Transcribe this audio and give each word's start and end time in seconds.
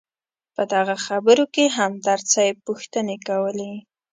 په 0.55 0.63
دغه 0.73 0.95
خبرو 1.05 1.45
کې 1.53 1.65
همدرد 1.77 2.25
صیب 2.33 2.55
پوښتنې 2.67 3.17
کولې. 3.27 3.73